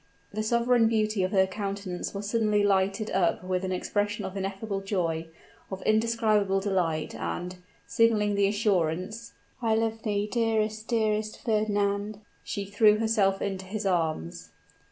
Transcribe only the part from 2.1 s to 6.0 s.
was suddenly lighted up with an expression of ineffable joy, of